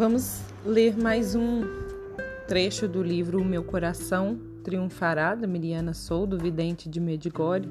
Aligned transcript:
Vamos 0.00 0.40
ler 0.64 0.96
mais 0.96 1.34
um 1.34 1.60
trecho 2.48 2.88
do 2.88 3.02
livro 3.02 3.38
O 3.38 3.44
Meu 3.44 3.62
Coração 3.62 4.40
Triunfará, 4.64 5.34
da 5.34 5.46
Miriana 5.46 5.92
Soudo, 5.92 6.38
vidente 6.38 6.88
de 6.88 6.98
Medigore, 6.98 7.68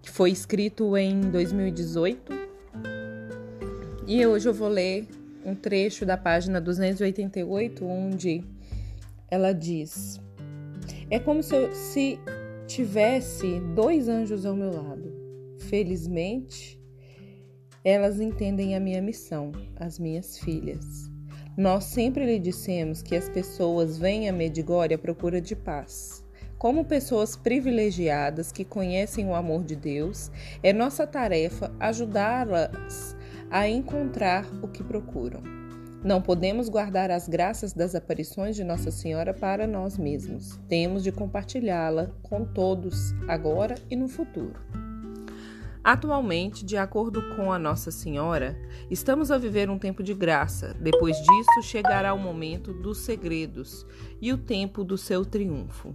que 0.00 0.08
foi 0.08 0.30
escrito 0.30 0.96
em 0.96 1.20
2018. 1.20 2.32
E 4.06 4.24
hoje 4.24 4.48
eu 4.48 4.54
vou 4.54 4.68
ler 4.68 5.08
um 5.44 5.52
trecho 5.52 6.06
da 6.06 6.16
página 6.16 6.60
288, 6.60 7.84
onde 7.84 8.44
ela 9.28 9.52
diz: 9.52 10.20
É 11.10 11.18
como 11.18 11.42
se, 11.42 11.56
eu, 11.56 11.74
se 11.74 12.20
tivesse 12.68 13.58
dois 13.74 14.06
anjos 14.06 14.46
ao 14.46 14.54
meu 14.54 14.72
lado. 14.72 15.12
Felizmente, 15.58 16.80
elas 17.84 18.20
entendem 18.20 18.76
a 18.76 18.80
minha 18.80 19.02
missão, 19.02 19.52
as 19.76 19.98
minhas 19.98 20.38
filhas. 20.38 21.10
Nós 21.56 21.84
sempre 21.84 22.24
lhe 22.24 22.38
dissemos 22.38 23.02
que 23.02 23.16
as 23.16 23.28
pessoas 23.28 23.98
vêm 23.98 24.28
a 24.28 24.32
Medigore 24.32 24.94
à 24.94 24.98
procura 24.98 25.40
de 25.40 25.54
paz. 25.54 26.24
Como 26.58 26.84
pessoas 26.84 27.36
privilegiadas 27.36 28.52
que 28.52 28.64
conhecem 28.64 29.26
o 29.28 29.34
amor 29.34 29.64
de 29.64 29.74
Deus, 29.74 30.30
é 30.62 30.72
nossa 30.72 31.06
tarefa 31.06 31.74
ajudá-las 31.80 33.16
a 33.50 33.68
encontrar 33.68 34.46
o 34.62 34.68
que 34.68 34.82
procuram. 34.82 35.42
Não 36.04 36.22
podemos 36.22 36.68
guardar 36.68 37.10
as 37.10 37.28
graças 37.28 37.72
das 37.72 37.94
aparições 37.94 38.56
de 38.56 38.64
Nossa 38.64 38.90
Senhora 38.90 39.34
para 39.34 39.66
nós 39.66 39.98
mesmos. 39.98 40.58
Temos 40.68 41.02
de 41.02 41.12
compartilhá-la 41.12 42.10
com 42.22 42.44
todos, 42.44 43.12
agora 43.28 43.74
e 43.90 43.94
no 43.94 44.08
futuro. 44.08 44.81
Atualmente, 45.84 46.64
de 46.64 46.76
acordo 46.76 47.34
com 47.34 47.52
a 47.52 47.58
Nossa 47.58 47.90
Senhora, 47.90 48.56
estamos 48.88 49.32
a 49.32 49.38
viver 49.38 49.68
um 49.68 49.78
tempo 49.78 50.00
de 50.00 50.14
graça. 50.14 50.76
Depois 50.78 51.16
disso, 51.16 51.62
chegará 51.62 52.14
o 52.14 52.18
momento 52.18 52.72
dos 52.72 52.98
segredos 52.98 53.84
e 54.20 54.32
o 54.32 54.38
tempo 54.38 54.84
do 54.84 54.96
seu 54.96 55.24
triunfo. 55.24 55.92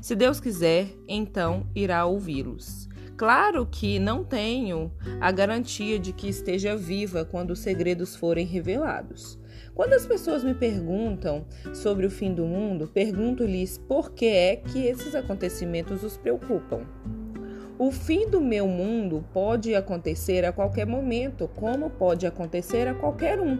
Se 0.00 0.14
Deus 0.14 0.38
quiser, 0.38 0.86
então 1.08 1.66
irá 1.74 2.06
ouvi-los. 2.06 2.88
Claro 3.16 3.66
que 3.66 3.98
não 3.98 4.22
tenho 4.22 4.92
a 5.20 5.32
garantia 5.32 5.98
de 5.98 6.12
que 6.12 6.28
esteja 6.28 6.76
viva 6.76 7.24
quando 7.24 7.50
os 7.50 7.58
segredos 7.58 8.14
forem 8.14 8.46
revelados. 8.46 9.36
Quando 9.74 9.94
as 9.94 10.06
pessoas 10.06 10.44
me 10.44 10.54
perguntam 10.54 11.44
sobre 11.72 12.06
o 12.06 12.10
fim 12.10 12.32
do 12.32 12.44
mundo, 12.44 12.86
pergunto-lhes 12.86 13.78
por 13.78 14.12
que 14.12 14.26
é 14.26 14.56
que 14.56 14.86
esses 14.86 15.12
acontecimentos 15.16 16.04
os 16.04 16.16
preocupam. 16.16 16.86
O 17.76 17.90
fim 17.90 18.28
do 18.28 18.40
meu 18.40 18.68
mundo 18.68 19.24
pode 19.32 19.74
acontecer 19.74 20.44
a 20.44 20.52
qualquer 20.52 20.86
momento, 20.86 21.50
como 21.56 21.90
pode 21.90 22.24
acontecer 22.24 22.86
a 22.86 22.94
qualquer 22.94 23.40
um. 23.40 23.58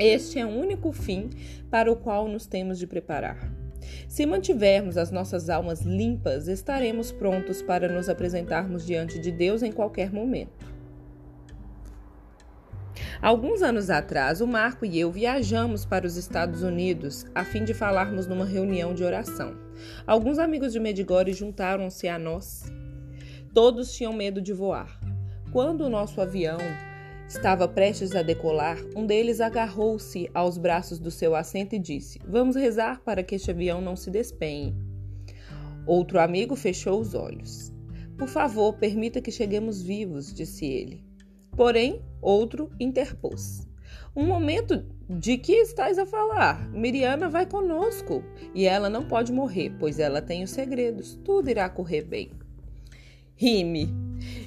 Este 0.00 0.40
é 0.40 0.44
o 0.44 0.48
único 0.48 0.90
fim 0.90 1.30
para 1.70 1.92
o 1.92 1.96
qual 1.96 2.26
nos 2.26 2.46
temos 2.46 2.76
de 2.76 2.88
preparar. 2.88 3.38
Se 4.08 4.26
mantivermos 4.26 4.96
as 4.96 5.12
nossas 5.12 5.48
almas 5.48 5.82
limpas, 5.82 6.48
estaremos 6.48 7.12
prontos 7.12 7.62
para 7.62 7.88
nos 7.88 8.08
apresentarmos 8.08 8.84
diante 8.84 9.20
de 9.20 9.30
Deus 9.30 9.62
em 9.62 9.70
qualquer 9.70 10.12
momento. 10.12 10.66
Alguns 13.22 13.62
anos 13.62 13.90
atrás, 13.90 14.40
o 14.40 14.46
Marco 14.46 14.84
e 14.84 14.98
eu 14.98 15.12
viajamos 15.12 15.84
para 15.84 16.06
os 16.06 16.16
Estados 16.16 16.62
Unidos 16.62 17.24
a 17.32 17.44
fim 17.44 17.62
de 17.64 17.74
falarmos 17.74 18.26
numa 18.26 18.44
reunião 18.44 18.92
de 18.92 19.04
oração. 19.04 19.54
Alguns 20.04 20.38
amigos 20.38 20.72
de 20.72 20.80
Medigore 20.80 21.32
juntaram-se 21.32 22.08
a 22.08 22.18
nós 22.18 22.64
Todos 23.52 23.92
tinham 23.92 24.12
medo 24.12 24.40
de 24.40 24.52
voar. 24.52 25.00
Quando 25.52 25.80
o 25.80 25.88
nosso 25.88 26.20
avião 26.20 26.58
estava 27.26 27.66
prestes 27.66 28.14
a 28.14 28.22
decolar, 28.22 28.78
um 28.94 29.04
deles 29.04 29.40
agarrou-se 29.40 30.30
aos 30.32 30.56
braços 30.56 31.00
do 31.00 31.10
seu 31.10 31.34
assento 31.34 31.74
e 31.74 31.78
disse: 31.80 32.20
Vamos 32.24 32.54
rezar 32.54 33.00
para 33.00 33.24
que 33.24 33.34
este 33.34 33.50
avião 33.50 33.80
não 33.80 33.96
se 33.96 34.08
despenhe. 34.08 34.72
Outro 35.84 36.20
amigo 36.20 36.54
fechou 36.54 37.00
os 37.00 37.12
olhos. 37.12 37.72
Por 38.16 38.28
favor, 38.28 38.74
permita 38.74 39.20
que 39.20 39.32
cheguemos 39.32 39.82
vivos, 39.82 40.32
disse 40.32 40.66
ele. 40.66 41.04
Porém, 41.56 42.00
outro 42.22 42.70
interpôs. 42.78 43.66
Um 44.14 44.26
momento 44.26 44.86
de 45.08 45.36
que 45.36 45.54
estás 45.54 45.98
a 45.98 46.06
falar? 46.06 46.70
Miriana 46.70 47.28
vai 47.28 47.46
conosco 47.46 48.22
e 48.54 48.64
ela 48.64 48.88
não 48.88 49.02
pode 49.08 49.32
morrer, 49.32 49.74
pois 49.80 49.98
ela 49.98 50.22
tem 50.22 50.44
os 50.44 50.50
segredos. 50.50 51.18
Tudo 51.24 51.50
irá 51.50 51.68
correr 51.68 52.02
bem. 52.02 52.30
Rime. 53.42 53.88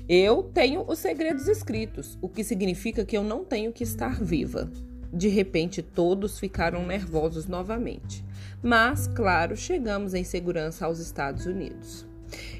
Eu 0.07 0.43
tenho 0.53 0.85
os 0.87 0.99
segredos 0.99 1.47
escritos, 1.47 2.15
o 2.21 2.29
que 2.29 2.43
significa 2.43 3.03
que 3.03 3.17
eu 3.17 3.23
não 3.23 3.43
tenho 3.43 3.73
que 3.73 3.83
estar 3.83 4.23
viva. 4.23 4.71
De 5.11 5.27
repente, 5.29 5.81
todos 5.81 6.37
ficaram 6.37 6.85
nervosos 6.85 7.47
novamente. 7.47 8.23
Mas, 8.61 9.07
claro, 9.07 9.57
chegamos 9.57 10.13
em 10.13 10.23
segurança 10.23 10.85
aos 10.85 10.99
Estados 10.99 11.47
Unidos. 11.47 12.05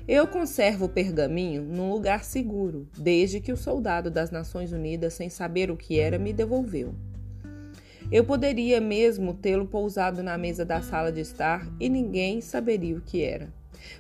Eu 0.08 0.26
conservo 0.26 0.86
o 0.86 0.90
pergaminho 0.90 1.62
num 1.62 1.92
lugar 1.92 2.24
seguro, 2.24 2.88
desde 2.98 3.40
que 3.40 3.52
o 3.52 3.58
soldado 3.58 4.10
das 4.10 4.32
Nações 4.32 4.72
Unidas, 4.72 5.14
sem 5.14 5.30
saber 5.30 5.70
o 5.70 5.78
que 5.78 6.00
era, 6.00 6.18
me 6.18 6.34
devolveu. 6.34 6.96
Eu 8.12 8.26
poderia 8.26 8.82
mesmo 8.82 9.36
tê-lo 9.36 9.68
pousado 9.68 10.24
na 10.24 10.36
mesa 10.36 10.66
da 10.66 10.82
sala 10.82 11.12
de 11.12 11.22
estar 11.22 11.72
e 11.80 11.88
ninguém 11.88 12.42
saberia 12.42 12.98
o 12.98 13.02
que 13.02 13.22
era. 13.22 13.54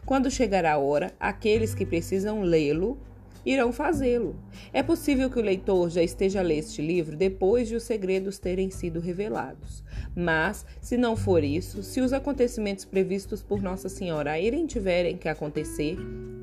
Quando 0.05 0.31
chegar 0.31 0.65
a 0.65 0.77
hora, 0.77 1.13
aqueles 1.19 1.73
que 1.73 1.85
precisam 1.85 2.41
lê-lo 2.41 2.97
irão 3.45 3.73
fazê-lo. 3.73 4.35
É 4.71 4.81
possível 4.81 5.29
que 5.29 5.39
o 5.39 5.43
leitor 5.43 5.89
já 5.89 6.01
esteja 6.01 6.39
a 6.39 6.43
ler 6.43 6.59
este 6.59 6.81
livro 6.81 7.15
depois 7.15 7.67
de 7.67 7.75
os 7.75 7.83
segredos 7.83 8.39
terem 8.39 8.69
sido 8.69 8.99
revelados. 8.99 9.83
Mas, 10.15 10.65
se 10.81 10.97
não 10.97 11.15
for 11.15 11.43
isso, 11.43 11.83
se 11.83 11.99
os 12.01 12.13
acontecimentos 12.13 12.85
previstos 12.85 13.43
por 13.43 13.61
Nossa 13.61 13.89
Senhora 13.89 14.39
irem 14.39 14.65
tiverem 14.65 15.17
que 15.17 15.27
acontecer, 15.27 15.97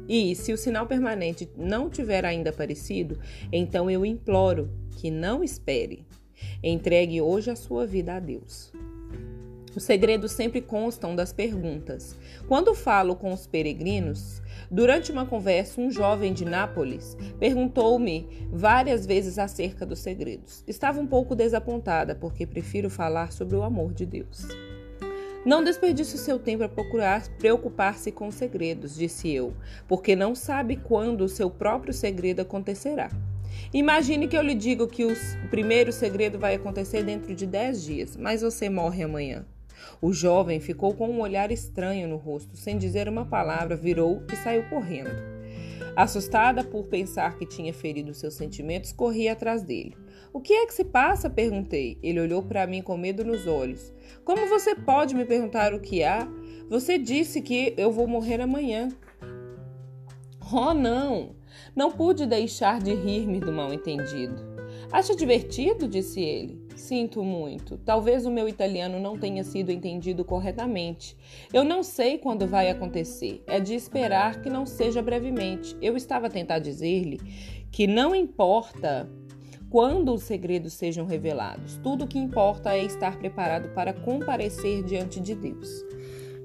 e 0.09 0.35
se 0.35 0.53
o 0.53 0.59
sinal 0.59 0.87
permanente 0.87 1.49
não 1.57 1.89
tiver 1.89 2.25
ainda 2.25 2.51
aparecido, 2.51 3.19
então 3.53 3.89
eu 3.89 4.05
imploro 4.05 4.71
que 4.97 5.11
não 5.11 5.43
espere. 5.43 6.05
Entregue 6.63 7.21
hoje 7.21 7.51
a 7.51 7.57
sua 7.57 7.87
vida 7.87 8.15
a 8.15 8.21
Deus. 8.21 8.73
Os 9.75 9.85
segredos 9.85 10.33
sempre 10.33 10.61
constam 10.61 11.15
das 11.15 11.33
perguntas. 11.33 12.17
Quando 12.49 12.75
falo 12.75 13.15
com 13.15 13.33
os 13.33 13.47
peregrinos, 13.47 14.43
durante 14.69 15.13
uma 15.13 15.25
conversa, 15.25 15.81
um 15.81 15.91
jovem 15.91 16.33
de 16.33 16.45
Nápoles 16.45 17.17
perguntou-me 17.39 18.27
várias 18.51 19.07
vezes 19.07 19.39
acerca 19.39 19.87
dos 19.87 20.01
segredos. 20.01 20.65
Estava 20.67 21.01
um 21.01 21.07
pouco 21.07 21.37
desapontada, 21.37 22.17
porque 22.17 22.47
prefiro 22.47 22.91
falar 22.91 23.33
sobre 23.33 23.55
o 23.55 23.63
amor 23.63 23.93
de 23.93 24.05
Deus. 24.05 24.49
Não 25.47 25.63
desperdice 25.63 26.19
seu 26.19 26.39
tempo 26.39 26.65
a 26.65 26.69
procurar 26.69 27.27
preocupar-se 27.39 28.11
com 28.11 28.31
segredos, 28.31 28.97
disse 28.97 29.33
eu, 29.33 29.55
porque 29.89 30.15
não 30.17 30.35
sabe 30.35 30.77
quando 30.77 31.23
o 31.23 31.29
seu 31.29 31.49
próprio 31.49 31.95
segredo 31.95 32.41
acontecerá. 32.41 33.09
Imagine 33.73 34.27
que 34.27 34.37
eu 34.37 34.43
lhe 34.43 34.55
digo 34.55 34.87
que 34.87 35.05
o 35.05 35.15
primeiro 35.49 35.93
segredo 35.93 36.39
vai 36.39 36.57
acontecer 36.57 37.05
dentro 37.05 37.35
de 37.35 37.47
dez 37.47 37.83
dias, 37.83 38.17
mas 38.17 38.43
você 38.43 38.69
morre 38.69 39.03
amanhã. 39.03 39.47
O 40.01 40.13
jovem 40.13 40.61
ficou 40.61 40.95
com 40.95 41.09
um 41.09 41.21
olhar 41.21 41.51
estranho 41.51 42.09
no 42.09 42.17
rosto, 42.17 42.57
sem 42.57 42.79
dizer 42.79 43.09
uma 43.09 43.27
palavra, 43.27 43.77
virou 43.77 44.23
e 44.33 44.37
saiu 44.37 44.69
correndo. 44.69 45.11
Assustada 45.97 46.63
por 46.63 46.85
pensar 46.85 47.37
que 47.37 47.47
tinha 47.47 47.73
ferido 47.73 48.15
seus 48.15 48.35
sentimentos, 48.35 48.93
corri 48.93 49.29
atrás 49.29 49.63
dele. 49.63 49.97
O 50.33 50.41
que 50.41 50.53
é 50.53 50.67
que 50.67 50.75
se 50.75 50.85
passa? 50.85 51.29
perguntei. 51.29 51.99
Ele 52.03 52.21
olhou 52.21 52.43
para 52.43 52.67
mim 52.67 52.83
com 52.83 52.97
medo 52.97 53.25
nos 53.25 53.47
olhos. 53.47 53.93
Como 54.25 54.47
você 54.47 54.75
pode 54.75 55.15
me 55.15 55.25
perguntar 55.25 55.75
o 55.75 55.81
que 55.81 56.05
há? 56.05 56.29
Você 56.69 56.97
disse 56.99 57.43
que 57.43 57.75
eu 57.77 57.91
vou 57.91 58.07
morrer 58.07 58.41
amanhã. 58.41 58.89
Oh, 60.53 60.73
não! 60.73 61.35
Não 61.75 61.91
pude 61.91 62.27
deixar 62.27 62.81
de 62.81 62.95
rir-me 62.95 63.41
do 63.41 63.53
mal-entendido. 63.53 64.37
Acha 64.93 65.15
divertido? 65.15 65.89
disse 65.89 66.21
ele. 66.21 66.60
Sinto 66.81 67.23
muito. 67.23 67.77
Talvez 67.77 68.25
o 68.25 68.31
meu 68.31 68.49
italiano 68.49 68.99
não 68.99 69.19
tenha 69.19 69.45
sido 69.45 69.71
entendido 69.71 70.25
corretamente. 70.25 71.15
Eu 71.53 71.63
não 71.63 71.83
sei 71.83 72.17
quando 72.17 72.47
vai 72.47 72.71
acontecer. 72.71 73.45
É 73.47 73.61
de 73.61 73.75
esperar 73.75 74.41
que 74.41 74.49
não 74.49 74.65
seja 74.65 75.03
brevemente. 75.03 75.77
Eu 75.83 75.95
estava 75.95 76.29
a 76.29 76.31
tentar 76.31 76.59
dizer-lhe 76.59 77.21
que 77.71 77.87
não 77.87 78.15
importa 78.15 79.09
quando 79.69 80.15
os 80.15 80.23
segredos 80.23 80.73
sejam 80.73 81.05
revelados. 81.05 81.77
Tudo 81.83 82.07
o 82.07 82.09
que 82.09 82.19
importa 82.19 82.75
é 82.75 82.83
estar 82.83 83.19
preparado 83.19 83.69
para 83.75 83.93
comparecer 83.93 84.83
diante 84.83 85.21
de 85.21 85.35
Deus. 85.35 85.85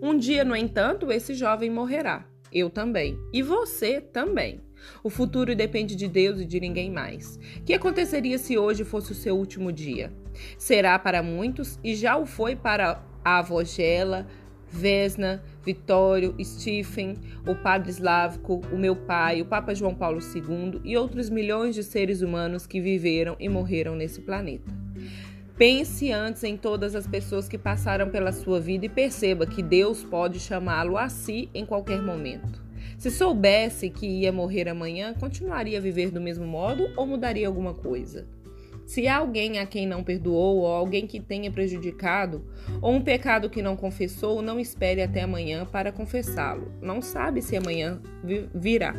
Um 0.02 0.18
dia, 0.18 0.44
no 0.44 0.56
entanto, 0.56 1.14
esse 1.14 1.34
jovem 1.34 1.70
morrerá. 1.70 2.28
Eu 2.52 2.70
também. 2.70 3.18
E 3.32 3.42
você 3.42 4.02
também. 4.02 4.65
O 5.04 5.10
futuro 5.10 5.56
depende 5.56 5.96
de 5.96 6.08
Deus 6.08 6.40
e 6.40 6.46
de 6.46 6.60
ninguém 6.60 6.92
mais. 6.92 7.40
O 7.58 7.64
que 7.64 7.74
aconteceria 7.74 8.38
se 8.38 8.58
hoje 8.58 8.84
fosse 8.84 9.12
o 9.12 9.16
seu 9.16 9.36
último 9.36 9.72
dia? 9.72 10.12
Será 10.58 10.98
para 11.00 11.24
muitos 11.24 11.80
e 11.84 11.96
já 11.96 12.18
o 12.18 12.26
foi 12.26 12.56
para 12.56 13.04
a 13.24 13.40
avó 13.40 13.64
Gela, 13.64 14.28
Vesna, 14.68 15.42
Vitório, 15.64 16.36
Stephen, 16.44 17.16
o 17.48 17.56
Padre 17.56 17.92
Slávico, 17.92 18.62
o 18.72 18.78
meu 18.78 18.96
pai, 18.96 19.42
o 19.42 19.46
Papa 19.46 19.74
João 19.74 19.96
Paulo 19.96 20.20
II 20.20 20.82
e 20.84 20.98
outros 20.98 21.30
milhões 21.30 21.76
de 21.76 21.84
seres 21.84 22.22
humanos 22.22 22.68
que 22.68 22.82
viveram 22.82 23.36
e 23.40 23.48
morreram 23.48 23.96
nesse 23.96 24.22
planeta. 24.22 24.74
Pense 25.58 26.12
antes 26.12 26.44
em 26.44 26.58
todas 26.58 26.96
as 26.96 27.08
pessoas 27.08 27.48
que 27.48 27.58
passaram 27.58 28.10
pela 28.10 28.34
sua 28.34 28.60
vida 28.60 28.86
e 28.86 28.90
perceba 28.90 29.46
que 29.46 29.64
Deus 29.64 30.04
pode 30.04 30.38
chamá-lo 30.38 30.98
a 30.98 31.08
si 31.08 31.50
em 31.54 31.66
qualquer 31.66 32.02
momento. 32.02 32.65
Se 32.98 33.12
soubesse 33.12 33.90
que 33.90 34.06
ia 34.06 34.32
morrer 34.32 34.70
amanhã, 34.70 35.14
continuaria 35.14 35.78
a 35.78 35.82
viver 35.82 36.12
do 36.12 36.22
mesmo 36.22 36.46
modo 36.46 36.90
ou 36.96 37.06
mudaria 37.06 37.48
alguma 37.48 37.74
coisa? 37.74 38.26
Se 38.86 39.08
há 39.08 39.18
alguém 39.18 39.58
a 39.58 39.66
quem 39.66 39.88
não 39.88 40.04
perdoou, 40.04 40.58
ou 40.58 40.68
alguém 40.68 41.08
que 41.08 41.20
tenha 41.20 41.52
prejudicado, 41.52 42.46
ou 42.82 42.94
um 42.94 43.02
pecado 43.02 43.50
que 43.50 43.62
não 43.62 43.76
confessou, 43.76 44.42
não 44.42 44.60
espere 44.60 45.02
até 45.02 45.24
amanhã 45.24 45.66
para 45.66 45.92
confessá-lo. 45.92 46.72
Não 46.82 47.02
sabe 47.02 47.42
se 47.42 47.58
amanhã 47.58 48.00
virá. 48.54 48.94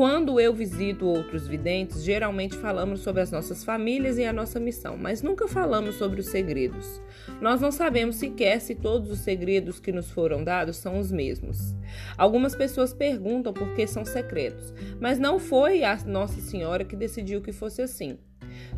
Quando 0.00 0.40
eu 0.40 0.54
visito 0.54 1.04
outros 1.04 1.46
videntes, 1.46 2.02
geralmente 2.02 2.56
falamos 2.56 3.00
sobre 3.00 3.20
as 3.20 3.30
nossas 3.30 3.62
famílias 3.62 4.16
e 4.16 4.24
a 4.24 4.32
nossa 4.32 4.58
missão, 4.58 4.96
mas 4.96 5.20
nunca 5.20 5.46
falamos 5.46 5.96
sobre 5.96 6.20
os 6.20 6.28
segredos. 6.28 7.02
Nós 7.38 7.60
não 7.60 7.70
sabemos 7.70 8.16
sequer 8.16 8.62
se 8.62 8.74
todos 8.74 9.10
os 9.10 9.18
segredos 9.18 9.78
que 9.78 9.92
nos 9.92 10.10
foram 10.10 10.42
dados 10.42 10.78
são 10.78 10.98
os 10.98 11.12
mesmos. 11.12 11.76
Algumas 12.16 12.56
pessoas 12.56 12.94
perguntam 12.94 13.52
por 13.52 13.74
que 13.74 13.86
são 13.86 14.02
secretos, 14.02 14.72
mas 14.98 15.18
não 15.18 15.38
foi 15.38 15.84
a 15.84 15.94
Nossa 16.06 16.40
Senhora 16.40 16.82
que 16.82 16.96
decidiu 16.96 17.42
que 17.42 17.52
fosse 17.52 17.82
assim. 17.82 18.16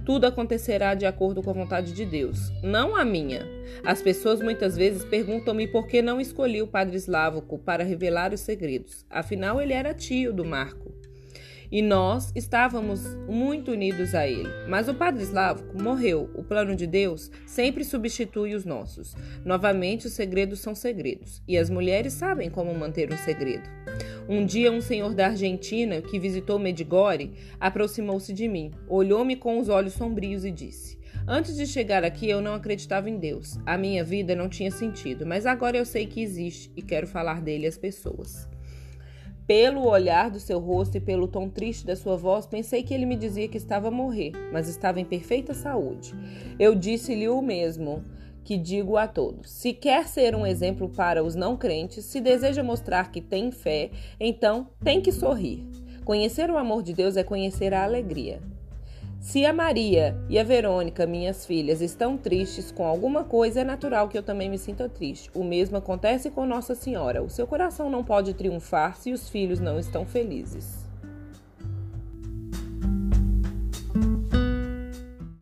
Tudo 0.05 0.27
acontecerá 0.27 0.93
de 0.97 1.07
acordo 1.07 1.41
com 1.41 1.51
a 1.51 1.55
vontade 1.55 1.93
de 1.93 2.05
Deus, 2.05 2.51
não 2.65 2.97
a 2.97 3.05
minha. 3.05 3.47
As 3.85 4.03
pessoas 4.03 4.41
muitas 4.41 4.77
vezes 4.77 5.05
perguntam-me 5.05 5.69
por 5.69 5.87
que 5.87 6.03
não 6.03 6.21
escolhi 6.21 6.61
o 6.61 6.67
padre 6.67 6.97
Slávoco 6.97 7.61
para 7.61 7.85
revelar 7.85 8.35
os 8.35 8.41
segredos. 8.41 9.07
Afinal, 9.09 9.61
ele 9.61 9.73
era 9.73 9.95
tio 9.95 10.33
do 10.33 10.45
Marco 10.45 10.93
e 11.73 11.81
nós 11.81 12.31
estávamos 12.37 13.17
muito 13.27 13.73
unidos 13.73 14.15
a 14.15 14.29
ele. 14.29 14.51
Mas 14.69 14.89
o 14.89 14.95
padre 14.95 15.23
Slávico 15.25 15.83
morreu. 15.83 16.31
O 16.35 16.45
plano 16.45 16.77
de 16.77 16.87
Deus 16.87 17.31
sempre 17.47 17.83
substitui 17.83 18.55
os 18.55 18.67
nossos. 18.67 19.17
Novamente, 19.43 20.07
os 20.07 20.13
segredos 20.13 20.61
são 20.61 20.75
segredos, 20.75 21.43
e 21.49 21.57
as 21.57 21.71
mulheres 21.71 22.13
sabem 22.13 22.51
como 22.51 22.75
manter 22.75 23.11
um 23.11 23.17
segredo. 23.17 23.69
Um 24.29 24.45
dia, 24.45 24.71
um 24.71 24.83
senhor 24.83 25.15
da 25.15 25.29
Argentina 25.29 26.03
que 26.03 26.19
visitou 26.19 26.59
Medigore 26.59 27.33
aproximou-se 27.59 28.33
de 28.33 28.47
mim, 28.47 28.71
olhou-me 28.87 29.35
com 29.35 29.59
os 29.59 29.71
olhos 29.71 29.95
sombrios 29.95 30.45
e 30.45 30.51
disse: 30.51 30.99
Antes 31.27 31.57
de 31.57 31.67
chegar 31.67 32.05
aqui, 32.05 32.29
eu 32.29 32.41
não 32.41 32.55
acreditava 32.55 33.09
em 33.09 33.17
Deus. 33.17 33.59
A 33.65 33.79
minha 33.79 34.05
vida 34.05 34.37
não 34.37 34.49
tinha 34.49 34.71
sentido, 34.71 35.25
mas 35.25 35.47
agora 35.47 35.79
eu 35.79 35.85
sei 35.85 36.07
que 36.07 36.21
existe 36.21 36.71
e 36.77 36.83
quero 36.83 37.07
falar 37.07 37.41
dele 37.41 37.67
às 37.67 37.79
pessoas. 37.79 38.49
Pelo 39.55 39.87
olhar 39.87 40.31
do 40.31 40.41
seu 40.41 40.59
rosto 40.59 40.97
e 40.97 41.01
pelo 41.01 41.29
tom 41.29 41.47
triste 41.47 41.85
da 41.85 41.95
sua 41.95 42.17
voz, 42.17 42.47
pensei 42.47 42.83
que 42.83 42.95
ele 42.95 43.05
me 43.05 43.15
dizia 43.15 43.47
que 43.47 43.59
estava 43.59 43.89
a 43.89 43.91
morrer, 43.91 44.33
mas 44.51 44.67
estava 44.67 44.99
em 44.99 45.05
perfeita 45.05 45.53
saúde. 45.53 46.15
Eu 46.59 46.75
disse-lhe 46.75 47.29
o 47.29 47.43
mesmo 47.43 48.03
que 48.43 48.57
digo 48.57 48.97
a 48.97 49.07
todos: 49.07 49.51
se 49.51 49.75
quer 49.75 50.09
ser 50.09 50.35
um 50.35 50.47
exemplo 50.47 50.89
para 50.89 51.23
os 51.23 51.35
não 51.35 51.55
crentes, 51.55 52.07
se 52.07 52.19
deseja 52.19 52.63
mostrar 52.63 53.13
que 53.13 53.21
tem 53.21 53.51
fé, 53.51 53.91
então 54.19 54.69
tem 54.83 55.03
que 55.03 55.13
sorrir. 55.13 55.63
Conhecer 56.03 56.51
o 56.51 56.57
amor 56.57 56.83
de 56.83 56.95
Deus 56.95 57.19
é 57.19 57.23
conhecer 57.23 57.75
a 57.75 57.85
alegria. 57.85 58.41
Se 59.23 59.47
a 59.47 59.53
Maria 59.53 60.17
e 60.29 60.37
a 60.37 60.43
Verônica, 60.43 61.07
minhas 61.07 61.47
filhas, 61.47 61.81
estão 61.81 62.17
tristes 62.17 62.73
com 62.73 62.85
alguma 62.85 63.23
coisa, 63.23 63.61
é 63.61 63.65
natural 63.65 64.09
que 64.09 64.19
eu 64.19 64.23
também 64.23 64.51
me 64.51 64.59
sinta 64.59 64.89
triste. 64.89 65.31
O 65.33 65.45
mesmo 65.45 65.77
acontece 65.77 66.29
com 66.29 66.45
Nossa 66.45 66.75
Senhora. 66.75 67.23
O 67.23 67.31
seu 67.31 67.47
coração 67.47 67.89
não 67.89 68.03
pode 68.03 68.35
triunfar 68.35 68.97
se 68.97 69.13
os 69.13 69.29
filhos 69.29 69.61
não 69.61 69.79
estão 69.79 70.05
felizes. 70.05 70.82